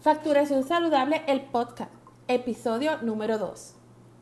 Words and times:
Facturación 0.00 0.62
Saludable, 0.62 1.22
el 1.26 1.40
podcast, 1.40 1.90
episodio 2.28 2.98
número 3.02 3.36
2. 3.36 3.74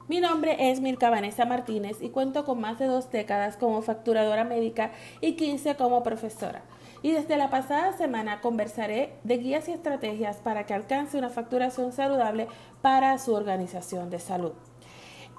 Mi 0.08 0.21
nombre 0.21 0.71
es 0.71 0.81
Milka 0.81 1.10
Vanessa 1.10 1.45
Martínez 1.45 1.99
y 2.00 2.08
cuento 2.08 2.47
con 2.47 2.58
más 2.63 2.79
de 2.79 2.87
dos 2.87 3.10
décadas 3.10 3.58
como 3.58 3.83
facturadora 3.83 4.44
médica 4.44 4.92
y 5.20 5.34
15 5.34 5.76
como 5.76 6.02
profesora. 6.02 6.62
Y 7.02 7.10
desde 7.10 7.36
la 7.36 7.50
pasada 7.50 7.92
semana 7.92 8.41
conversaré 8.41 9.18
de 9.23 9.36
guías 9.36 9.69
y 9.69 9.73
estrategias 9.73 10.39
para 10.39 10.65
que 10.65 10.73
alcance 10.73 11.19
una 11.19 11.29
facturación 11.29 11.93
saludable 11.93 12.49
para 12.81 13.19
su 13.19 13.35
organización 13.35 14.09
de 14.09 14.19
salud. 14.19 14.53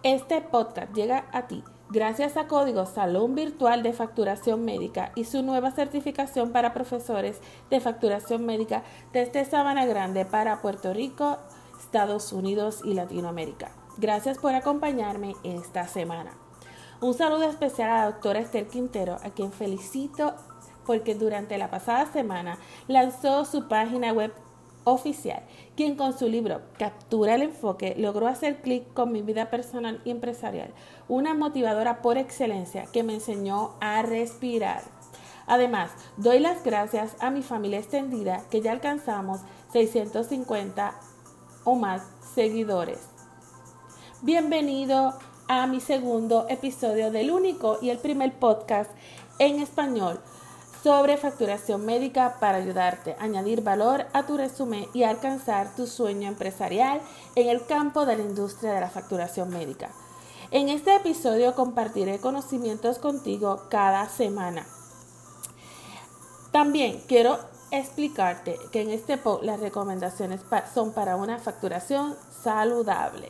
Este 0.04 0.42
podcast 0.42 0.94
llega 0.94 1.26
a 1.32 1.48
ti 1.48 1.64
Gracias 1.90 2.36
a 2.36 2.48
Código 2.48 2.86
Salón 2.86 3.34
Virtual 3.34 3.82
de 3.82 3.94
Facturación 3.94 4.66
Médica 4.66 5.14
y 5.16 5.24
su 5.24 5.42
nueva 5.42 5.72
certificación 5.72 6.52
para 6.52 6.74
profesores 6.74 7.40
de 7.70 7.80
facturación 7.80 8.46
médica 8.46 8.84
desde 9.14 9.46
Sabana 9.46 9.86
Grande 9.86 10.26
para 10.26 10.62
Puerto 10.62 10.94
Rico, 10.94 11.38
Estados 11.80 12.34
Unidos 12.34 12.82
y 12.84 12.94
Latinoamérica. 12.94 13.72
Gracias 13.98 14.38
por 14.38 14.54
acompañarme 14.54 15.36
esta 15.46 15.88
semana. 15.88 16.32
Un 17.00 17.14
saludo 17.14 17.44
especial 17.44 17.90
a 17.90 18.00
la 18.00 18.12
doctora 18.12 18.42
Esther 18.42 18.68
Quintero, 18.68 19.16
a 19.24 19.30
quien 19.30 19.54
felicito 19.54 20.34
porque 20.86 21.16
durante 21.16 21.58
la 21.58 21.70
pasada 21.70 22.12
semana 22.12 22.58
lanzó 22.90 23.46
su 23.46 23.70
página 23.70 24.12
web 24.12 24.34
oficial, 24.88 25.44
quien 25.76 25.96
con 25.96 26.18
su 26.18 26.30
libro 26.30 26.62
Captura 26.80 27.36
el 27.36 27.42
enfoque 27.42 27.94
logró 27.98 28.28
hacer 28.28 28.62
clic 28.62 28.94
con 28.94 29.12
mi 29.12 29.22
vida 29.22 29.50
personal 29.50 30.02
y 30.06 30.12
empresarial, 30.12 30.74
una 31.10 31.34
motivadora 31.34 32.02
por 32.02 32.18
excelencia 32.18 32.86
que 32.94 33.04
me 33.04 33.16
enseñó 33.16 33.76
a 33.82 34.02
respirar. 34.02 34.84
Además, 35.46 35.92
doy 36.16 36.40
las 36.40 36.64
gracias 36.64 37.18
a 37.20 37.32
mi 37.32 37.44
familia 37.44 37.80
extendida 37.80 38.44
que 38.50 38.62
ya 38.62 38.72
alcanzamos 38.72 39.42
650 39.74 40.94
o 41.66 41.76
más 41.76 42.04
seguidores. 42.34 43.00
Bienvenido 44.22 45.14
a 45.50 45.68
mi 45.68 45.82
segundo 45.82 46.46
episodio 46.50 47.12
del 47.12 47.32
único 47.32 47.78
y 47.82 47.90
el 47.90 47.98
primer 47.98 48.40
podcast 48.40 48.90
en 49.38 49.60
español 49.62 50.22
sobre 50.84 51.18
facturación 51.18 51.86
médica 51.86 52.38
para 52.40 52.58
ayudarte 52.58 53.16
a 53.20 53.24
añadir 53.24 53.62
valor 53.62 54.06
a 54.14 54.26
tu 54.26 54.38
resumen 54.38 54.86
y 54.94 55.04
alcanzar 55.04 55.76
tu 55.76 55.88
sueño 55.88 56.28
empresarial 56.28 57.02
en 57.36 57.50
el 57.50 57.66
campo 57.66 58.06
de 58.06 58.18
la 58.18 58.24
industria 58.24 58.74
de 58.74 58.82
la 58.82 58.90
facturación 58.90 59.50
médica. 59.50 59.90
En 60.52 60.70
este 60.70 60.96
episodio 60.96 61.56
compartiré 61.56 62.20
conocimientos 62.20 63.00
contigo 63.00 63.64
cada 63.70 64.08
semana. 64.08 64.66
También 66.52 67.02
quiero 67.08 67.38
explicarte 67.72 68.58
que 68.72 68.82
en 68.82 68.92
este 68.92 69.18
post 69.18 69.44
las 69.44 69.60
recomendaciones 69.60 70.42
son 70.74 70.94
para 70.94 71.18
una 71.18 71.38
facturación 71.38 72.16
saludable. 72.44 73.30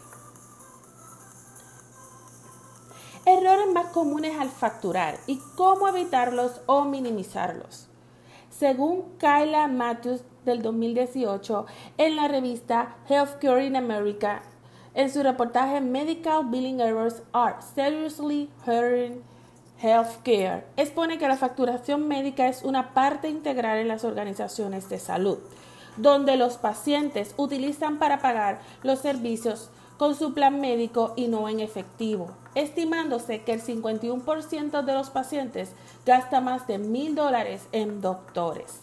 Errores 3.27 3.67
más 3.73 3.87
comunes 3.87 4.39
al 4.39 4.47
facturar 4.47 5.19
y 5.27 5.41
cómo 5.57 5.89
evitarlos 5.89 6.61
o 6.65 6.85
minimizarlos. 6.85 7.89
Según 8.49 9.03
Kyla 9.19 9.67
Matthews 9.67 10.21
del 10.45 10.61
2018 10.61 11.65
en 11.97 12.15
la 12.15 12.29
revista 12.29 12.95
Healthcare 13.09 13.65
in 13.65 13.75
America, 13.75 14.43
en 14.93 15.11
su 15.11 15.23
reportaje 15.23 15.81
Medical 15.81 16.45
Billing 16.45 16.79
Errors 16.79 17.21
Are 17.33 17.55
Seriously 17.75 18.49
Hurting 18.65 19.21
Healthcare, 19.81 20.63
expone 20.77 21.17
que 21.17 21.27
la 21.27 21.35
facturación 21.35 22.07
médica 22.07 22.47
es 22.47 22.63
una 22.63 22.93
parte 22.93 23.27
integral 23.27 23.79
en 23.79 23.89
las 23.89 24.05
organizaciones 24.05 24.87
de 24.87 24.99
salud, 24.99 25.39
donde 25.97 26.37
los 26.37 26.57
pacientes 26.57 27.33
utilizan 27.35 27.99
para 27.99 28.19
pagar 28.19 28.61
los 28.83 28.99
servicios 28.99 29.69
con 29.97 30.15
su 30.15 30.33
plan 30.33 30.61
médico 30.61 31.13
y 31.15 31.27
no 31.27 31.49
en 31.49 31.59
efectivo, 31.59 32.29
estimándose 32.55 33.43
que 33.43 33.53
el 33.53 33.61
51% 33.61 34.83
de 34.83 34.93
los 34.93 35.09
pacientes 35.09 35.71
gasta 36.05 36.39
más 36.41 36.67
de 36.67 36.77
mil 36.77 37.15
dólares 37.15 37.67
en 37.71 38.01
doctores. 38.01 38.81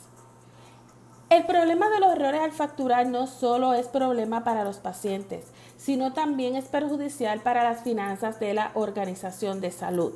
El 1.30 1.47
problema 1.47 1.88
de 1.88 2.00
los 2.00 2.12
errores 2.12 2.41
al 2.42 2.52
facturar 2.52 3.06
no 3.06 3.26
solo 3.26 3.75
es 3.75 3.88
problema 3.88 4.44
para 4.44 4.62
los 4.62 4.76
pacientes, 4.76 5.47
sino 5.76 6.12
también 6.12 6.54
es 6.54 6.66
perjudicial 6.66 7.41
para 7.41 7.64
las 7.64 7.82
finanzas 7.82 8.38
de 8.38 8.54
la 8.54 8.70
organización 8.75 9.60
de 9.60 9.70
salud. 9.70 10.12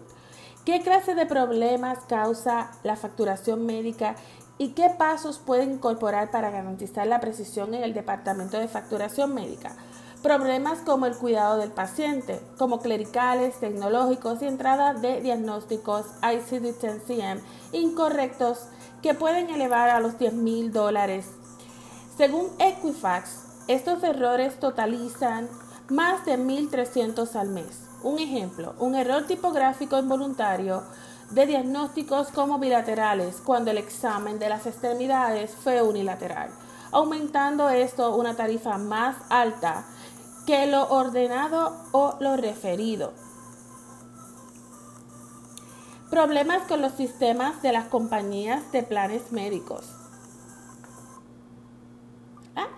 ¿Qué 0.64 0.82
clase 0.82 1.14
de 1.14 1.26
problemas 1.26 1.98
causa 2.08 2.70
la 2.84 2.94
facturación 2.94 3.64
médica 3.64 4.16
y 4.58 4.70
qué 4.74 4.90
pasos 4.90 5.38
pueden 5.38 5.72
incorporar 5.72 6.30
para 6.30 6.50
garantizar 6.50 7.06
la 7.06 7.20
precisión 7.20 7.74
en 7.74 7.84
el 7.84 7.94
departamento 7.94 8.58
de 8.58 8.68
facturación 8.68 9.34
médica? 9.34 9.74
Problemas 10.22 10.80
como 10.80 11.06
el 11.06 11.16
cuidado 11.16 11.58
del 11.58 11.70
paciente, 11.70 12.40
como 12.58 12.80
clericales, 12.80 13.60
tecnológicos 13.60 14.42
y 14.42 14.46
entrada 14.46 14.92
de 14.92 15.20
diagnósticos 15.20 16.06
ICD-10-CM 16.22 17.40
incorrectos 17.70 18.64
que 19.00 19.14
pueden 19.14 19.48
elevar 19.50 19.90
a 19.90 20.00
los 20.00 20.18
10 20.18 20.32
mil 20.32 20.72
dólares. 20.72 21.26
Según 22.16 22.48
Equifax, 22.58 23.44
estos 23.68 24.02
errores 24.02 24.58
totalizan 24.58 25.48
más 25.88 26.24
de 26.24 26.36
1.300 26.36 27.36
al 27.36 27.50
mes. 27.50 27.82
Un 28.02 28.18
ejemplo, 28.18 28.74
un 28.80 28.96
error 28.96 29.24
tipográfico 29.24 30.00
involuntario 30.00 30.82
de 31.30 31.46
diagnósticos 31.46 32.28
como 32.28 32.58
bilaterales 32.58 33.36
cuando 33.36 33.70
el 33.70 33.78
examen 33.78 34.40
de 34.40 34.48
las 34.48 34.66
extremidades 34.66 35.52
fue 35.52 35.80
unilateral, 35.80 36.50
aumentando 36.90 37.68
esto 37.68 38.16
una 38.16 38.34
tarifa 38.34 38.78
más 38.78 39.14
alta 39.28 39.84
que 40.48 40.66
lo 40.66 40.88
ordenado 40.88 41.76
o 41.92 42.16
lo 42.20 42.38
referido. 42.38 43.12
Problemas 46.08 46.62
con 46.62 46.80
los 46.80 46.92
sistemas 46.92 47.60
de 47.60 47.70
las 47.70 47.88
compañías 47.88 48.72
de 48.72 48.82
planes 48.82 49.30
médicos. 49.30 49.92
¿Ah? 52.56 52.68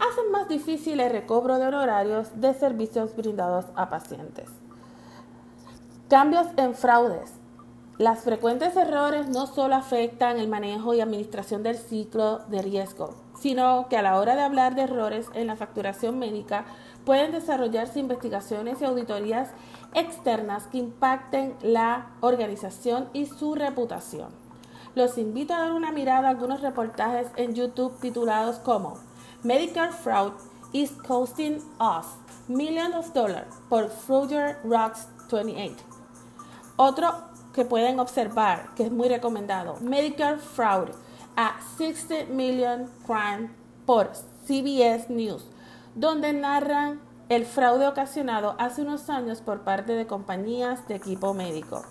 Hacen 0.00 0.32
más 0.32 0.48
difícil 0.48 0.98
el 0.98 1.12
recobro 1.12 1.60
de 1.60 1.68
honorarios 1.68 2.40
de 2.40 2.52
servicios 2.52 3.14
brindados 3.14 3.66
a 3.76 3.88
pacientes. 3.88 4.50
Cambios 6.08 6.48
en 6.56 6.74
fraudes. 6.74 7.30
Las 7.96 8.24
frecuentes 8.24 8.74
errores 8.74 9.28
no 9.28 9.46
solo 9.46 9.76
afectan 9.76 10.38
el 10.38 10.48
manejo 10.48 10.94
y 10.94 11.00
administración 11.00 11.62
del 11.62 11.76
ciclo 11.76 12.38
de 12.48 12.62
riesgo, 12.62 13.14
sino 13.38 13.88
que 13.88 13.98
a 13.98 14.02
la 14.02 14.18
hora 14.18 14.36
de 14.36 14.42
hablar 14.42 14.74
de 14.74 14.82
errores 14.82 15.28
en 15.34 15.46
la 15.46 15.54
facturación 15.54 16.18
médica, 16.18 16.64
pueden 17.04 17.32
desarrollarse 17.32 18.00
investigaciones 18.00 18.80
y 18.80 18.84
auditorías 18.84 19.50
externas 19.94 20.66
que 20.66 20.78
impacten 20.78 21.56
la 21.62 22.10
organización 22.20 23.08
y 23.12 23.26
su 23.26 23.54
reputación. 23.54 24.28
Los 24.94 25.18
invito 25.18 25.54
a 25.54 25.60
dar 25.60 25.72
una 25.72 25.92
mirada 25.92 26.28
a 26.28 26.30
algunos 26.30 26.60
reportajes 26.60 27.28
en 27.36 27.54
YouTube 27.54 27.98
titulados 28.00 28.56
como 28.58 28.98
Medicare 29.42 29.92
Fraud 29.92 30.32
is 30.72 30.90
Costing 31.06 31.58
Us 31.78 32.06
Millions 32.48 32.94
of 32.94 33.12
Dollars 33.12 33.54
por 33.68 33.88
Fruger 33.88 34.58
Rocks 34.64 35.08
28. 35.30 35.76
Otro 36.76 37.12
que 37.54 37.64
pueden 37.64 38.00
observar, 38.00 38.74
que 38.74 38.84
es 38.84 38.92
muy 38.92 39.08
recomendado, 39.08 39.76
Medicare 39.80 40.38
Fraud 40.38 40.88
a 41.36 41.56
60 41.78 42.32
Million 42.32 42.90
Crime 43.06 43.50
por 43.86 44.10
CBS 44.46 45.08
News 45.08 45.46
donde 45.94 46.32
narran 46.32 47.00
el 47.28 47.46
fraude 47.46 47.86
ocasionado 47.86 48.56
hace 48.58 48.82
unos 48.82 49.08
años 49.08 49.40
por 49.40 49.60
parte 49.62 49.92
de 49.92 50.06
compañías 50.06 50.86
de 50.88 50.96
equipo 50.96 51.32
médico. 51.32 51.82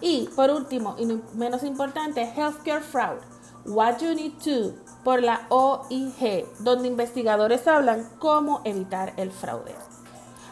Y 0.00 0.28
por 0.36 0.50
último, 0.50 0.96
y 0.98 1.06
menos 1.34 1.62
importante, 1.62 2.22
Healthcare 2.36 2.82
Fraud, 2.82 3.18
What 3.64 3.98
You 4.00 4.14
Need 4.14 4.32
To, 4.44 4.74
por 5.04 5.22
la 5.22 5.46
OIG, 5.48 6.46
donde 6.58 6.88
investigadores 6.88 7.66
hablan 7.66 8.08
cómo 8.18 8.60
evitar 8.64 9.14
el 9.16 9.30
fraude. 9.30 9.74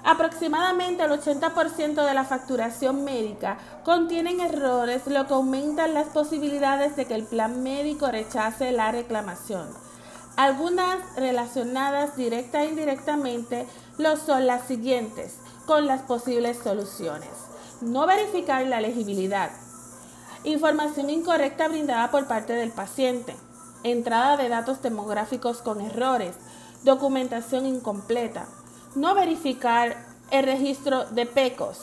Aproximadamente 0.04 1.02
el 1.02 1.10
80% 1.12 2.06
de 2.06 2.14
la 2.14 2.25
facturación 2.25 3.04
médica 3.04 3.56
contienen 3.84 4.40
errores, 4.40 5.06
lo 5.06 5.26
que 5.26 5.34
aumenta 5.34 5.88
las 5.88 6.08
posibilidades 6.08 6.94
de 6.94 7.06
que 7.06 7.14
el 7.14 7.25
plan 7.25 7.62
médico 7.62 8.10
rechace 8.10 8.70
la 8.70 8.93
reclamación. 8.93 9.83
Algunas 10.36 10.98
relacionadas 11.14 12.16
directa 12.16 12.64
e 12.64 12.70
indirectamente 12.70 13.69
lo 13.98 14.16
son 14.16 14.48
las 14.48 14.66
siguientes 14.66 15.36
con 15.64 15.86
las 15.86 16.02
posibles 16.02 16.58
soluciones. 16.58 17.31
No 17.81 18.04
verificar 18.08 18.66
la 18.66 18.78
elegibilidad. 18.78 19.52
Información 20.42 21.08
incorrecta 21.08 21.69
brindada 21.69 22.10
por 22.10 22.26
parte 22.26 22.52
del 22.54 22.72
paciente. 22.72 23.36
Entrada 23.84 24.36
de 24.36 24.48
datos 24.48 24.82
demográficos 24.82 25.58
con 25.58 25.81
errores. 25.81 26.34
Documentación 26.82 27.64
incompleta. 27.64 28.48
No 28.96 29.14
verificar 29.14 29.96
el 30.32 30.46
registro 30.46 31.04
de 31.04 31.26
PECOS. 31.26 31.78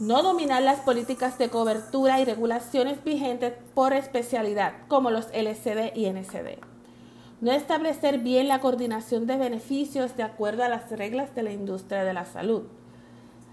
No 0.00 0.22
dominar 0.22 0.62
las 0.62 0.80
políticas 0.80 1.38
de 1.38 1.48
cobertura 1.48 2.20
y 2.20 2.26
regulaciones 2.26 3.02
vigentes 3.02 3.54
por 3.74 3.94
especialidad, 3.94 4.74
como 4.88 5.10
los 5.10 5.28
LCD 5.32 5.96
y 5.96 6.06
NCD 6.10 6.69
no 7.40 7.52
establecer 7.52 8.18
bien 8.18 8.48
la 8.48 8.60
coordinación 8.60 9.26
de 9.26 9.36
beneficios 9.36 10.16
de 10.16 10.22
acuerdo 10.22 10.62
a 10.62 10.68
las 10.68 10.90
reglas 10.90 11.34
de 11.34 11.42
la 11.42 11.52
industria 11.52 12.04
de 12.04 12.12
la 12.12 12.24
salud, 12.26 12.64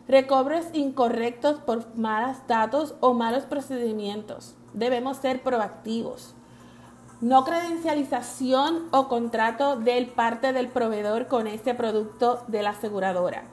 recobros 0.07 0.65
incorrectos 0.73 1.59
por 1.59 1.95
malos 1.95 2.37
datos 2.47 2.95
o 2.99 3.13
malos 3.13 3.43
procedimientos. 3.43 4.55
Debemos 4.73 5.17
ser 5.17 5.41
proactivos. 5.41 6.33
No 7.19 7.43
credencialización 7.45 8.87
o 8.91 9.07
contrato 9.07 9.75
del 9.75 10.07
parte 10.07 10.53
del 10.53 10.67
proveedor 10.67 11.27
con 11.27 11.47
este 11.47 11.73
producto 11.73 12.43
de 12.47 12.61
la 12.61 12.71
aseguradora. 12.71 13.45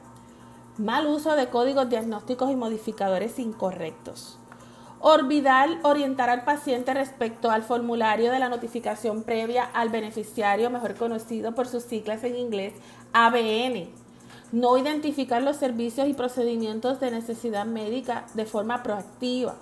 Mal 0.77 1.07
uso 1.07 1.35
de 1.35 1.47
códigos 1.47 1.89
diagnósticos 1.89 2.51
y 2.51 2.55
modificadores 2.55 3.39
incorrectos. 3.39 4.37
Olvidar 5.07 5.69
orientar 5.83 6.31
al 6.31 6.45
paciente 6.45 6.91
respecto 6.91 7.51
al 7.51 7.61
formulario 7.61 8.31
de 8.31 8.39
la 8.39 8.49
notificación 8.49 9.21
previa 9.21 9.63
al 9.63 9.89
beneficiario, 9.89 10.71
mejor 10.71 10.95
conocido 10.95 11.53
por 11.53 11.67
sus 11.67 11.83
siglas 11.83 12.23
en 12.23 12.35
inglés, 12.35 12.73
ABN. 13.13 13.87
No 14.51 14.79
identificar 14.79 15.43
los 15.43 15.57
servicios 15.57 16.07
y 16.07 16.15
procedimientos 16.15 16.99
de 16.99 17.11
necesidad 17.11 17.67
médica 17.67 18.25
de 18.33 18.47
forma 18.47 18.81
proactiva. 18.81 19.53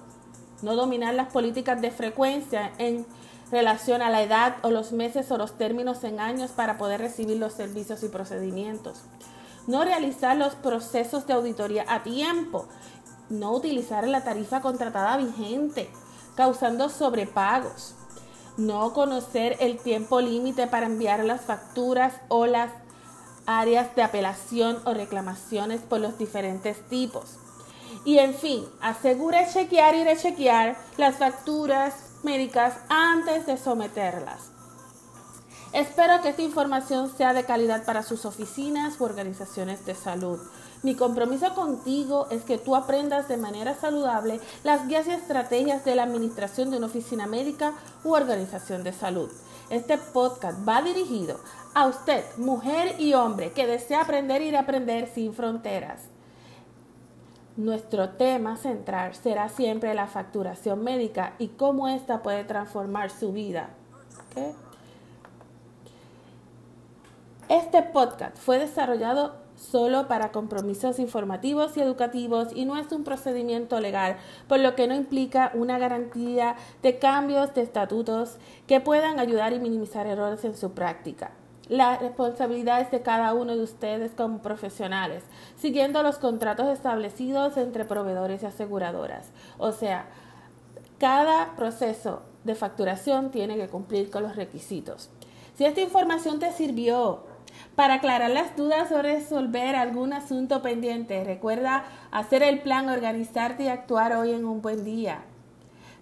No 0.61 0.77
dominar 0.77 1.13
las 1.13 1.33
políticas 1.33 1.81
de 1.81 1.91
frecuencia 1.91 2.71
en 2.77 3.05
relación 3.51 4.01
a 4.01 4.09
la 4.09 4.23
edad 4.23 4.55
o 4.61 4.71
los 4.71 4.93
meses 4.93 5.29
o 5.29 5.37
los 5.37 5.57
términos 5.57 6.05
en 6.05 6.21
años 6.21 6.51
para 6.51 6.77
poder 6.77 7.01
recibir 7.01 7.35
los 7.35 7.51
servicios 7.51 8.01
y 8.03 8.07
procedimientos. 8.07 9.01
No 9.67 9.83
realizar 9.83 10.35
los 10.35 10.55
procesos 10.55 11.27
de 11.27 11.33
auditoría 11.33 11.85
a 11.89 12.03
tiempo 12.03 12.67
no 13.33 13.51
utilizar 13.51 14.07
la 14.07 14.23
tarifa 14.23 14.61
contratada 14.61 15.17
vigente, 15.17 15.89
causando 16.35 16.89
sobrepagos, 16.89 17.95
no 18.57 18.93
conocer 18.93 19.57
el 19.59 19.79
tiempo 19.79 20.21
límite 20.21 20.67
para 20.67 20.85
enviar 20.85 21.23
las 21.25 21.41
facturas 21.41 22.13
o 22.27 22.45
las 22.45 22.71
áreas 23.45 23.95
de 23.95 24.03
apelación 24.03 24.79
o 24.85 24.93
reclamaciones 24.93 25.81
por 25.81 25.99
los 25.99 26.17
diferentes 26.17 26.87
tipos. 26.87 27.37
Y 28.05 28.19
en 28.19 28.33
fin, 28.33 28.65
asegure 28.81 29.47
chequear 29.51 29.95
y 29.95 30.03
rechequear 30.03 30.77
las 30.97 31.15
facturas 31.15 31.93
médicas 32.23 32.75
antes 32.89 33.45
de 33.45 33.57
someterlas. 33.57 34.51
Espero 35.73 36.21
que 36.21 36.29
esta 36.29 36.43
información 36.43 37.11
sea 37.15 37.33
de 37.33 37.45
calidad 37.45 37.83
para 37.83 38.03
sus 38.03 38.25
oficinas 38.25 39.01
u 39.01 39.05
organizaciones 39.05 39.85
de 39.85 39.95
salud. 39.95 40.39
Mi 40.83 40.95
compromiso 40.95 41.55
contigo 41.55 42.27
es 42.29 42.43
que 42.43 42.57
tú 42.57 42.75
aprendas 42.75 43.29
de 43.29 43.37
manera 43.37 43.73
saludable 43.73 44.41
las 44.65 44.85
guías 44.85 45.07
y 45.07 45.11
estrategias 45.11 45.85
de 45.85 45.95
la 45.95 46.03
administración 46.03 46.71
de 46.71 46.77
una 46.77 46.87
oficina 46.87 47.25
médica 47.25 47.73
u 48.03 48.13
organización 48.13 48.83
de 48.83 48.91
salud. 48.91 49.31
Este 49.69 49.97
podcast 49.97 50.67
va 50.67 50.81
dirigido 50.81 51.39
a 51.73 51.87
usted, 51.87 52.25
mujer 52.37 52.99
y 52.99 53.13
hombre, 53.13 53.53
que 53.53 53.65
desea 53.65 54.01
aprender 54.01 54.41
y 54.41 54.53
aprender 54.53 55.07
sin 55.07 55.33
fronteras. 55.33 56.01
Nuestro 57.55 58.09
tema 58.09 58.57
central 58.57 59.15
será 59.15 59.47
siempre 59.47 59.93
la 59.93 60.07
facturación 60.07 60.83
médica 60.83 61.35
y 61.39 61.47
cómo 61.47 61.87
ésta 61.87 62.21
puede 62.21 62.43
transformar 62.43 63.09
su 63.09 63.31
vida. 63.31 63.69
Este 67.47 67.83
podcast 67.83 68.37
fue 68.37 68.59
desarrollado 68.59 69.42
solo 69.63 70.07
para 70.07 70.31
compromisos 70.31 70.99
informativos 70.99 71.77
y 71.77 71.81
educativos 71.81 72.49
y 72.53 72.65
no 72.65 72.77
es 72.77 72.91
un 72.91 73.03
procedimiento 73.03 73.79
legal, 73.79 74.17
por 74.47 74.59
lo 74.59 74.75
que 74.75 74.87
no 74.87 74.93
implica 74.93 75.51
una 75.53 75.79
garantía 75.79 76.55
de 76.81 76.99
cambios 76.99 77.53
de 77.53 77.61
estatutos 77.61 78.37
que 78.67 78.81
puedan 78.81 79.19
ayudar 79.19 79.53
y 79.53 79.59
minimizar 79.59 80.05
errores 80.05 80.43
en 80.43 80.55
su 80.55 80.71
práctica. 80.71 81.31
La 81.69 81.97
responsabilidad 81.97 82.81
es 82.81 82.91
de 82.91 83.01
cada 83.01 83.33
uno 83.33 83.55
de 83.55 83.63
ustedes 83.63 84.11
como 84.11 84.41
profesionales, 84.41 85.23
siguiendo 85.55 86.03
los 86.03 86.17
contratos 86.17 86.67
establecidos 86.67 87.55
entre 87.55 87.85
proveedores 87.85 88.43
y 88.43 88.47
aseguradoras. 88.47 89.31
O 89.57 89.71
sea, 89.71 90.07
cada 90.99 91.55
proceso 91.55 92.21
de 92.43 92.55
facturación 92.55 93.31
tiene 93.31 93.55
que 93.55 93.69
cumplir 93.69 94.11
con 94.11 94.23
los 94.23 94.35
requisitos. 94.35 95.09
Si 95.55 95.63
esta 95.63 95.81
información 95.81 96.39
te 96.39 96.51
sirvió 96.51 97.23
para 97.75 97.95
aclarar 97.95 98.29
las 98.29 98.55
dudas 98.55 98.91
o 98.91 99.01
resolver 99.01 99.75
algún 99.75 100.13
asunto 100.13 100.61
pendiente, 100.61 101.23
recuerda 101.23 101.85
hacer 102.11 102.43
el 102.43 102.61
plan, 102.61 102.89
organizarte 102.89 103.63
y 103.63 103.67
actuar 103.67 104.13
hoy 104.15 104.31
en 104.31 104.45
un 104.45 104.61
buen 104.61 104.83
día. 104.83 105.23